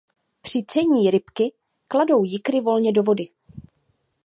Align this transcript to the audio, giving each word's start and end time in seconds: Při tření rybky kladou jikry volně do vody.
Při 0.41 0.63
tření 0.63 1.11
rybky 1.11 1.51
kladou 1.87 2.23
jikry 2.23 2.61
volně 2.61 2.91
do 2.91 3.03
vody. 3.03 3.27